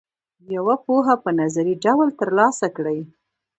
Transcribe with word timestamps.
یوه 0.55 0.75
پوهه 0.85 1.15
په 1.23 1.29
نظري 1.39 1.73
ډول 1.85 2.07
ترلاسه 2.19 2.67
کیږي. 2.75 3.03